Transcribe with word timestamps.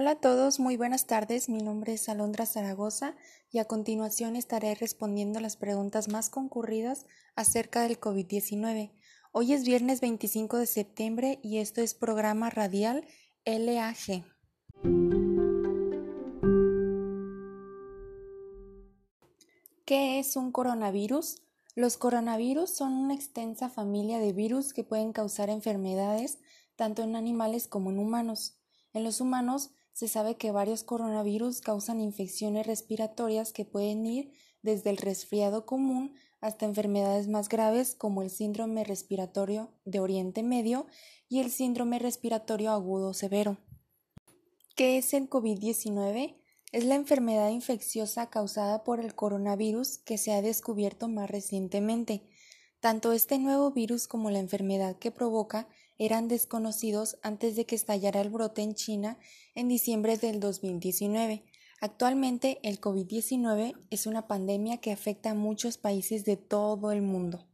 Hola 0.00 0.12
a 0.12 0.18
todos, 0.18 0.60
muy 0.60 0.78
buenas 0.78 1.06
tardes. 1.06 1.50
Mi 1.50 1.58
nombre 1.58 1.92
es 1.92 2.08
Alondra 2.08 2.46
Zaragoza 2.46 3.16
y 3.52 3.58
a 3.58 3.66
continuación 3.66 4.34
estaré 4.34 4.74
respondiendo 4.74 5.40
las 5.40 5.58
preguntas 5.58 6.08
más 6.08 6.30
concurridas 6.30 7.04
acerca 7.36 7.82
del 7.82 8.00
COVID-19. 8.00 8.92
Hoy 9.32 9.52
es 9.52 9.66
viernes 9.66 10.00
25 10.00 10.56
de 10.56 10.64
septiembre 10.64 11.38
y 11.42 11.58
esto 11.58 11.82
es 11.82 11.92
programa 11.92 12.48
radial 12.48 13.04
LAG. 13.44 14.24
¿Qué 19.84 20.18
es 20.18 20.34
un 20.34 20.50
coronavirus? 20.50 21.42
Los 21.74 21.98
coronavirus 21.98 22.70
son 22.70 22.94
una 22.94 23.12
extensa 23.12 23.68
familia 23.68 24.18
de 24.18 24.32
virus 24.32 24.72
que 24.72 24.82
pueden 24.82 25.12
causar 25.12 25.50
enfermedades 25.50 26.38
tanto 26.74 27.02
en 27.02 27.16
animales 27.16 27.68
como 27.68 27.90
en 27.90 27.98
humanos. 27.98 28.56
En 28.94 29.04
los 29.04 29.20
humanos 29.20 29.72
se 29.92 30.08
sabe 30.08 30.36
que 30.36 30.50
varios 30.50 30.82
coronavirus 30.82 31.60
causan 31.60 32.00
infecciones 32.00 32.66
respiratorias 32.66 33.52
que 33.52 33.64
pueden 33.64 34.06
ir 34.06 34.32
desde 34.62 34.90
el 34.90 34.96
resfriado 34.96 35.66
común 35.66 36.14
hasta 36.40 36.64
enfermedades 36.64 37.28
más 37.28 37.48
graves 37.48 37.94
como 37.94 38.22
el 38.22 38.30
síndrome 38.30 38.84
respiratorio 38.84 39.72
de 39.84 40.00
Oriente 40.00 40.42
Medio 40.42 40.86
y 41.28 41.40
el 41.40 41.50
síndrome 41.50 41.98
respiratorio 41.98 42.70
agudo 42.72 43.14
severo. 43.14 43.58
¿Qué 44.74 44.96
es 44.96 45.12
el 45.12 45.28
COVID-19? 45.28 46.36
Es 46.72 46.84
la 46.84 46.94
enfermedad 46.94 47.50
infecciosa 47.50 48.30
causada 48.30 48.84
por 48.84 49.00
el 49.00 49.14
coronavirus 49.14 49.98
que 49.98 50.18
se 50.18 50.32
ha 50.32 50.40
descubierto 50.40 51.08
más 51.08 51.28
recientemente. 51.28 52.22
Tanto 52.80 53.12
este 53.12 53.38
nuevo 53.38 53.72
virus 53.72 54.08
como 54.08 54.30
la 54.30 54.38
enfermedad 54.38 54.96
que 54.96 55.10
provoca 55.10 55.68
eran 56.00 56.28
desconocidos 56.28 57.18
antes 57.22 57.56
de 57.56 57.66
que 57.66 57.74
estallara 57.74 58.22
el 58.22 58.30
brote 58.30 58.62
en 58.62 58.74
China 58.74 59.18
en 59.54 59.68
diciembre 59.68 60.16
del 60.16 60.40
2019. 60.40 61.44
Actualmente 61.82 62.58
el 62.62 62.80
COVID-19 62.80 63.74
es 63.90 64.06
una 64.06 64.26
pandemia 64.26 64.78
que 64.78 64.92
afecta 64.92 65.32
a 65.32 65.34
muchos 65.34 65.76
países 65.76 66.24
de 66.24 66.38
todo 66.38 66.90
el 66.90 67.02
mundo. 67.02 67.46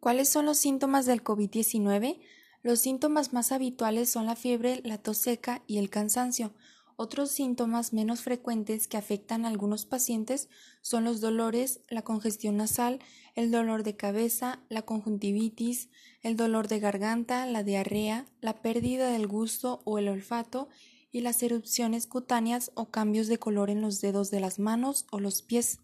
¿Cuáles 0.00 0.30
son 0.30 0.46
los 0.46 0.56
síntomas 0.56 1.04
del 1.04 1.22
COVID-19? 1.22 2.22
Los 2.62 2.80
síntomas 2.80 3.34
más 3.34 3.52
habituales 3.52 4.08
son 4.08 4.24
la 4.24 4.36
fiebre, 4.36 4.80
la 4.82 4.96
tos 4.96 5.18
seca 5.18 5.62
y 5.66 5.76
el 5.76 5.90
cansancio. 5.90 6.54
Otros 7.02 7.30
síntomas 7.30 7.94
menos 7.94 8.20
frecuentes 8.20 8.86
que 8.86 8.98
afectan 8.98 9.46
a 9.46 9.48
algunos 9.48 9.86
pacientes 9.86 10.50
son 10.82 11.04
los 11.04 11.22
dolores, 11.22 11.80
la 11.88 12.02
congestión 12.02 12.58
nasal, 12.58 12.98
el 13.34 13.50
dolor 13.50 13.84
de 13.84 13.96
cabeza, 13.96 14.60
la 14.68 14.82
conjuntivitis, 14.82 15.88
el 16.20 16.36
dolor 16.36 16.68
de 16.68 16.78
garganta, 16.78 17.46
la 17.46 17.62
diarrea, 17.62 18.26
la 18.42 18.60
pérdida 18.60 19.08
del 19.08 19.26
gusto 19.26 19.80
o 19.86 19.96
el 19.96 20.08
olfato 20.08 20.68
y 21.10 21.22
las 21.22 21.42
erupciones 21.42 22.06
cutáneas 22.06 22.70
o 22.74 22.90
cambios 22.90 23.28
de 23.28 23.38
color 23.38 23.70
en 23.70 23.80
los 23.80 24.02
dedos 24.02 24.30
de 24.30 24.40
las 24.40 24.58
manos 24.58 25.06
o 25.10 25.20
los 25.20 25.40
pies. 25.40 25.80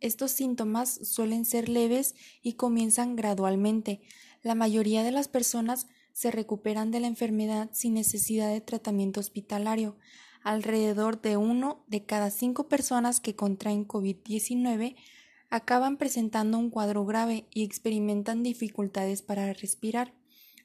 Estos 0.00 0.32
síntomas 0.32 1.00
suelen 1.02 1.46
ser 1.46 1.70
leves 1.70 2.14
y 2.42 2.56
comienzan 2.56 3.16
gradualmente. 3.16 4.02
La 4.42 4.54
mayoría 4.54 5.02
de 5.02 5.12
las 5.12 5.28
personas 5.28 5.86
se 6.12 6.30
recuperan 6.30 6.90
de 6.90 7.00
la 7.00 7.06
enfermedad 7.06 7.70
sin 7.72 7.94
necesidad 7.94 8.52
de 8.52 8.60
tratamiento 8.60 9.18
hospitalario 9.18 9.96
alrededor 10.48 11.20
de 11.20 11.36
uno 11.36 11.84
de 11.88 12.06
cada 12.06 12.30
cinco 12.30 12.68
personas 12.68 13.20
que 13.20 13.36
contraen 13.36 13.86
COVID-19 13.86 14.96
acaban 15.50 15.98
presentando 15.98 16.58
un 16.58 16.70
cuadro 16.70 17.04
grave 17.04 17.46
y 17.52 17.64
experimentan 17.64 18.42
dificultades 18.42 19.20
para 19.20 19.52
respirar. 19.52 20.14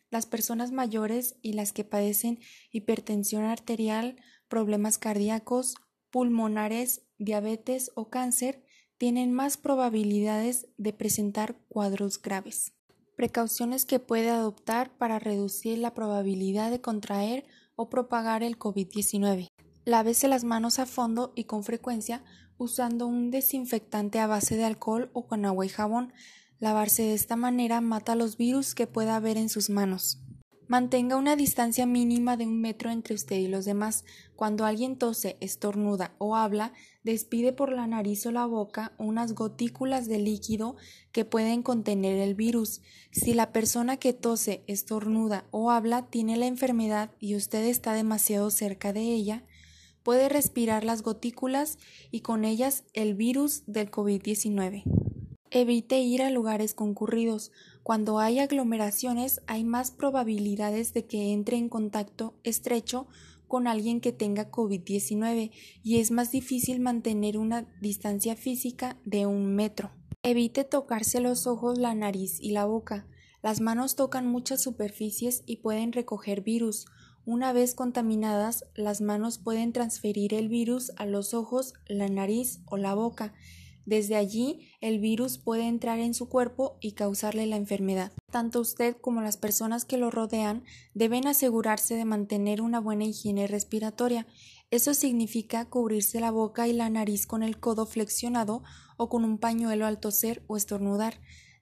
Las 0.09 0.25
personas 0.25 0.71
mayores 0.71 1.35
y 1.41 1.51
las 1.51 1.73
que 1.73 1.83
padecen 1.83 2.39
hipertensión 2.71 3.43
arterial, 3.43 4.15
problemas 4.47 4.97
cardíacos, 4.97 5.75
pulmonares, 6.11 7.01
diabetes 7.17 7.91
o 7.93 8.09
cáncer 8.09 8.63
tienen 8.97 9.33
más 9.33 9.57
probabilidades 9.57 10.67
de 10.77 10.93
presentar 10.93 11.57
cuadros 11.67 12.21
graves. 12.21 12.71
Precauciones 13.17 13.83
que 13.83 13.99
puede 13.99 14.29
adoptar 14.29 14.97
para 14.97 15.19
reducir 15.19 15.77
la 15.77 15.93
probabilidad 15.93 16.71
de 16.71 16.79
contraer 16.79 17.45
o 17.75 17.89
propagar 17.89 18.43
el 18.43 18.57
COVID-19. 18.57 19.49
Lávese 19.85 20.27
las 20.29 20.45
manos 20.45 20.79
a 20.79 20.85
fondo 20.85 21.33
y 21.35 21.43
con 21.43 21.63
frecuencia 21.63 22.23
usando 22.57 23.05
un 23.07 23.31
desinfectante 23.31 24.19
a 24.19 24.27
base 24.27 24.55
de 24.55 24.63
alcohol 24.63 25.09
o 25.13 25.27
con 25.27 25.45
agua 25.45 25.65
y 25.65 25.69
jabón. 25.69 26.13
Lavarse 26.59 27.03
de 27.03 27.13
esta 27.13 27.35
manera 27.35 27.81
mata 27.81 28.15
los 28.15 28.37
virus 28.37 28.75
que 28.75 28.87
pueda 28.87 29.17
haber 29.17 29.37
en 29.37 29.49
sus 29.49 29.69
manos. 29.69 30.19
Mantenga 30.67 31.17
una 31.17 31.35
distancia 31.35 31.85
mínima 31.85 32.37
de 32.37 32.47
un 32.47 32.61
metro 32.61 32.89
entre 32.89 33.13
usted 33.13 33.35
y 33.35 33.47
los 33.47 33.65
demás. 33.65 34.05
Cuando 34.37 34.65
alguien 34.65 34.97
tose, 34.97 35.37
estornuda 35.41 36.15
o 36.17 36.37
habla, 36.37 36.71
despide 37.03 37.51
por 37.51 37.71
la 37.71 37.85
nariz 37.85 38.25
o 38.25 38.31
la 38.31 38.45
boca 38.45 38.93
unas 38.97 39.33
gotículas 39.33 40.07
de 40.07 40.19
líquido 40.19 40.77
que 41.11 41.25
pueden 41.25 41.63
contener 41.63 42.17
el 42.17 42.33
virus. 42.33 42.81
Si 43.11 43.33
la 43.33 43.51
persona 43.51 43.97
que 43.97 44.13
tose, 44.13 44.63
estornuda 44.67 45.45
o 45.51 45.69
habla 45.69 46.07
tiene 46.09 46.37
la 46.37 46.47
enfermedad 46.47 47.11
y 47.19 47.35
usted 47.35 47.65
está 47.65 47.93
demasiado 47.93 48.49
cerca 48.49 48.93
de 48.93 49.01
ella, 49.01 49.43
puede 50.03 50.29
respirar 50.29 50.83
las 50.83 51.01
gotículas 51.01 51.77
y 52.11 52.21
con 52.21 52.45
ellas 52.45 52.83
el 52.93 53.15
virus 53.15 53.63
del 53.65 53.89
COVID-19. 53.89 54.83
Evite 55.49 55.99
ir 55.99 56.21
a 56.23 56.29
lugares 56.29 56.73
concurridos. 56.73 57.51
Cuando 57.83 58.19
hay 58.19 58.39
aglomeraciones 58.39 59.41
hay 59.47 59.63
más 59.63 59.91
probabilidades 59.91 60.93
de 60.93 61.05
que 61.05 61.31
entre 61.31 61.57
en 61.57 61.69
contacto 61.69 62.33
estrecho 62.43 63.07
con 63.47 63.67
alguien 63.67 64.01
que 64.01 64.11
tenga 64.11 64.49
COVID-19 64.49 65.51
y 65.83 65.99
es 65.99 66.09
más 66.09 66.31
difícil 66.31 66.79
mantener 66.79 67.37
una 67.37 67.67
distancia 67.81 68.35
física 68.35 68.97
de 69.05 69.27
un 69.27 69.53
metro. 69.53 69.91
Evite 70.23 70.63
tocarse 70.63 71.19
los 71.19 71.45
ojos, 71.45 71.77
la 71.77 71.93
nariz 71.93 72.39
y 72.39 72.51
la 72.51 72.65
boca. 72.65 73.05
Las 73.43 73.61
manos 73.61 73.95
tocan 73.95 74.25
muchas 74.25 74.63
superficies 74.63 75.43
y 75.45 75.57
pueden 75.57 75.91
recoger 75.91 76.41
virus. 76.41 76.85
Una 77.25 77.53
vez 77.53 77.73
contaminadas, 77.73 78.65
las 78.75 78.99
manos 78.99 79.37
pueden 79.37 79.71
transferir 79.71 80.33
el 80.33 80.49
virus 80.49 80.91
a 80.97 81.05
los 81.05 81.33
ojos, 81.33 81.73
la 81.87 82.09
nariz 82.09 82.59
o 82.65 82.75
la 82.75 82.93
boca. 82.95 83.33
Desde 83.85 84.17
allí, 84.17 84.71
el 84.81 84.99
virus 84.99 85.37
puede 85.37 85.67
entrar 85.67 85.99
en 85.99 86.13
su 86.13 86.27
cuerpo 86.27 86.77
y 86.81 86.93
causarle 86.93 87.45
la 87.45 87.55
enfermedad. 87.55 88.11
Tanto 88.29 88.59
usted 88.59 88.97
como 88.99 89.21
las 89.21 89.37
personas 89.37 89.85
que 89.85 89.97
lo 89.97 90.11
rodean 90.11 90.65
deben 90.93 91.25
asegurarse 91.25 91.95
de 91.95 92.03
mantener 92.03 92.61
una 92.61 92.81
buena 92.81 93.05
higiene 93.05 93.47
respiratoria. 93.47 94.27
Eso 94.69 94.93
significa 94.93 95.69
cubrirse 95.69 96.19
la 96.19 96.31
boca 96.31 96.67
y 96.67 96.73
la 96.73 96.89
nariz 96.89 97.25
con 97.25 97.41
el 97.41 97.57
codo 97.57 97.85
flexionado 97.85 98.63
o 98.97 99.07
con 99.07 99.23
un 99.23 99.37
pañuelo 99.37 99.85
al 99.85 99.99
toser 99.99 100.43
o 100.47 100.57
estornudar. 100.57 101.21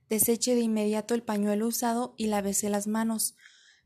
Deseche 0.10 0.56
de 0.56 0.62
inmediato 0.62 1.14
el 1.14 1.22
pañuelo 1.22 1.68
usado 1.68 2.16
y 2.18 2.28
lávese 2.28 2.70
las 2.70 2.88
manos. 2.88 3.36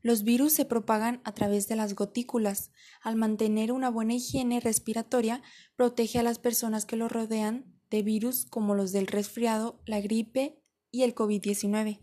Los 0.06 0.22
virus 0.22 0.52
se 0.52 0.64
propagan 0.64 1.20
a 1.24 1.32
través 1.32 1.66
de 1.66 1.74
las 1.74 1.96
gotículas. 1.96 2.70
Al 3.02 3.16
mantener 3.16 3.72
una 3.72 3.90
buena 3.90 4.14
higiene 4.14 4.60
respiratoria, 4.60 5.42
protege 5.74 6.20
a 6.20 6.22
las 6.22 6.38
personas 6.38 6.86
que 6.86 6.94
lo 6.94 7.08
rodean 7.08 7.74
de 7.90 8.04
virus 8.04 8.46
como 8.48 8.76
los 8.76 8.92
del 8.92 9.08
resfriado, 9.08 9.80
la 9.84 10.00
gripe 10.00 10.62
y 10.92 11.02
el 11.02 11.12
COVID-19. 11.12 11.98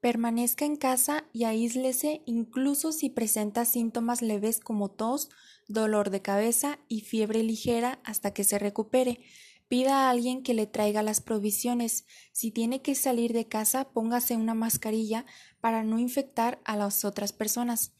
Permanezca 0.00 0.64
en 0.64 0.74
casa 0.74 1.26
y 1.32 1.44
aíslese 1.44 2.22
incluso 2.26 2.90
si 2.90 3.08
presenta 3.08 3.64
síntomas 3.64 4.20
leves 4.20 4.58
como 4.58 4.90
tos, 4.90 5.30
dolor 5.68 6.10
de 6.10 6.22
cabeza 6.22 6.80
y 6.88 7.02
fiebre 7.02 7.44
ligera 7.44 8.00
hasta 8.02 8.32
que 8.34 8.42
se 8.42 8.58
recupere. 8.58 9.20
Pida 9.68 10.06
a 10.06 10.10
alguien 10.10 10.42
que 10.42 10.54
le 10.54 10.66
traiga 10.66 11.02
las 11.02 11.20
provisiones. 11.20 12.06
Si 12.32 12.50
tiene 12.50 12.82
que 12.82 12.94
salir 12.94 13.32
de 13.32 13.48
casa, 13.48 13.90
póngase 13.92 14.36
una 14.36 14.54
mascarilla 14.54 15.26
para 15.60 15.82
no 15.82 15.98
infectar 15.98 16.60
a 16.64 16.76
las 16.76 17.04
otras 17.04 17.32
personas. 17.32 17.92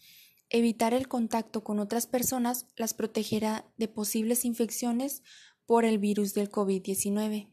Evitar 0.51 0.95
el 0.95 1.09
contacto 1.09 1.65
con 1.65 1.79
otras 1.79 2.07
personas 2.07 2.67
las 2.77 2.95
protegerá 2.95 3.67
de 3.77 3.89
posibles 3.89 4.45
infecciones 4.45 5.23
por 5.67 5.85
el 5.85 5.99
virus 5.99 6.35
del 6.35 6.51
COVID-19. 6.51 7.49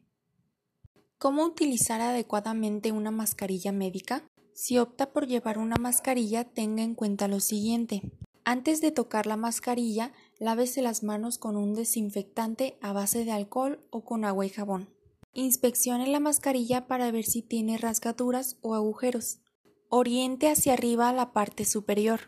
¿Cómo 1.17 1.45
utilizar 1.45 2.01
adecuadamente 2.01 2.91
una 2.91 3.11
mascarilla 3.11 3.71
médica? 3.71 4.27
Si 4.53 4.77
opta 4.77 5.11
por 5.11 5.27
llevar 5.27 5.57
una 5.57 5.77
mascarilla, 5.77 6.43
tenga 6.43 6.83
en 6.83 6.95
cuenta 6.95 7.27
lo 7.27 7.39
siguiente. 7.39 8.01
Antes 8.43 8.81
de 8.81 8.91
tocar 8.91 9.27
la 9.27 9.37
mascarilla, 9.37 10.13
lávese 10.41 10.81
las 10.81 11.03
manos 11.03 11.38
con 11.38 11.55
un 11.55 11.75
desinfectante 11.75 12.75
a 12.81 12.93
base 12.93 13.25
de 13.25 13.31
alcohol 13.31 13.79
o 13.91 14.03
con 14.03 14.25
agua 14.25 14.43
y 14.43 14.49
jabón. 14.49 14.89
Inspeccione 15.33 16.07
la 16.07 16.19
mascarilla 16.19 16.88
para 16.88 17.11
ver 17.11 17.25
si 17.25 17.43
tiene 17.43 17.77
rasgaduras 17.77 18.57
o 18.61 18.73
agujeros. 18.73 19.38
Oriente 19.88 20.49
hacia 20.49 20.73
arriba 20.73 21.13
la 21.13 21.31
parte 21.31 21.63
superior. 21.63 22.21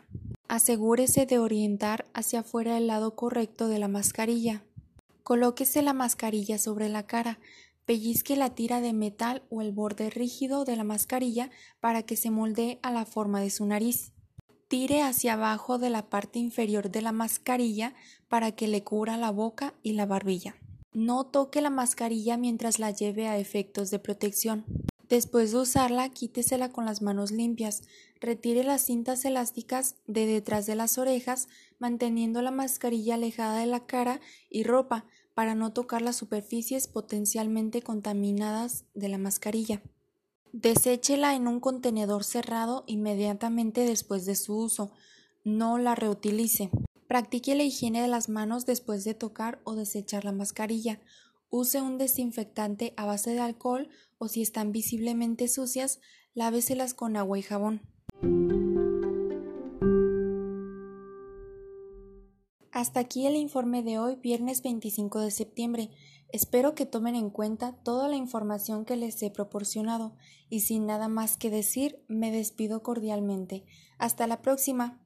Asegúrese 0.46 1.26
de 1.26 1.40
orientar 1.40 2.06
hacia 2.14 2.40
afuera 2.40 2.78
el 2.78 2.86
lado 2.86 3.16
correcto 3.16 3.66
de 3.66 3.80
la 3.80 3.88
mascarilla. 3.88 4.64
Colóquese 5.24 5.82
la 5.82 5.92
mascarilla 5.92 6.58
sobre 6.58 6.88
la 6.88 7.08
cara. 7.08 7.40
Pellizque 7.84 8.36
la 8.36 8.54
tira 8.54 8.80
de 8.80 8.92
metal 8.92 9.42
o 9.50 9.60
el 9.60 9.72
borde 9.72 10.08
rígido 10.08 10.64
de 10.64 10.76
la 10.76 10.84
mascarilla 10.84 11.50
para 11.80 12.04
que 12.04 12.14
se 12.14 12.30
moldee 12.30 12.78
a 12.82 12.92
la 12.92 13.06
forma 13.06 13.40
de 13.40 13.50
su 13.50 13.66
nariz. 13.66 14.13
Tire 14.74 15.02
hacia 15.02 15.34
abajo 15.34 15.78
de 15.78 15.88
la 15.88 16.10
parte 16.10 16.40
inferior 16.40 16.90
de 16.90 17.00
la 17.00 17.12
mascarilla 17.12 17.94
para 18.26 18.50
que 18.50 18.66
le 18.66 18.82
cubra 18.82 19.16
la 19.16 19.30
boca 19.30 19.72
y 19.84 19.92
la 19.92 20.04
barbilla. 20.04 20.56
No 20.92 21.26
toque 21.26 21.60
la 21.60 21.70
mascarilla 21.70 22.36
mientras 22.36 22.80
la 22.80 22.90
lleve 22.90 23.28
a 23.28 23.38
efectos 23.38 23.92
de 23.92 24.00
protección. 24.00 24.64
Después 25.08 25.52
de 25.52 25.58
usarla, 25.58 26.08
quítesela 26.08 26.70
con 26.70 26.86
las 26.86 27.02
manos 27.02 27.30
limpias. 27.30 27.82
Retire 28.20 28.64
las 28.64 28.80
cintas 28.80 29.24
elásticas 29.24 29.94
de 30.08 30.26
detrás 30.26 30.66
de 30.66 30.74
las 30.74 30.98
orejas, 30.98 31.46
manteniendo 31.78 32.42
la 32.42 32.50
mascarilla 32.50 33.14
alejada 33.14 33.60
de 33.60 33.66
la 33.66 33.86
cara 33.86 34.20
y 34.50 34.64
ropa 34.64 35.04
para 35.34 35.54
no 35.54 35.72
tocar 35.72 36.02
las 36.02 36.16
superficies 36.16 36.88
potencialmente 36.88 37.80
contaminadas 37.80 38.86
de 38.92 39.08
la 39.08 39.18
mascarilla. 39.18 39.82
Deséchela 40.56 41.34
en 41.34 41.48
un 41.48 41.58
contenedor 41.58 42.22
cerrado 42.22 42.84
inmediatamente 42.86 43.80
después 43.80 44.24
de 44.24 44.36
su 44.36 44.56
uso. 44.56 44.92
No 45.42 45.78
la 45.78 45.96
reutilice. 45.96 46.70
Practique 47.08 47.56
la 47.56 47.64
higiene 47.64 48.00
de 48.00 48.06
las 48.06 48.28
manos 48.28 48.64
después 48.64 49.02
de 49.02 49.14
tocar 49.14 49.60
o 49.64 49.74
desechar 49.74 50.24
la 50.24 50.30
mascarilla. 50.30 51.00
Use 51.50 51.82
un 51.82 51.98
desinfectante 51.98 52.94
a 52.96 53.04
base 53.04 53.32
de 53.32 53.40
alcohol 53.40 53.88
o 54.18 54.28
si 54.28 54.42
están 54.42 54.70
visiblemente 54.70 55.48
sucias, 55.48 55.98
láveselas 56.34 56.94
con 56.94 57.16
agua 57.16 57.36
y 57.36 57.42
jabón. 57.42 57.80
Hasta 62.70 63.00
aquí 63.00 63.26
el 63.26 63.34
informe 63.34 63.82
de 63.82 63.98
hoy, 63.98 64.14
viernes 64.14 64.62
25 64.62 65.18
de 65.18 65.32
septiembre. 65.32 65.90
Espero 66.34 66.74
que 66.74 66.84
tomen 66.84 67.14
en 67.14 67.30
cuenta 67.30 67.76
toda 67.84 68.08
la 68.08 68.16
información 68.16 68.84
que 68.84 68.96
les 68.96 69.22
he 69.22 69.30
proporcionado 69.30 70.16
y 70.50 70.62
sin 70.62 70.84
nada 70.84 71.06
más 71.06 71.36
que 71.36 71.48
decir, 71.48 72.02
me 72.08 72.32
despido 72.32 72.82
cordialmente. 72.82 73.64
Hasta 73.98 74.26
la 74.26 74.42
próxima. 74.42 74.98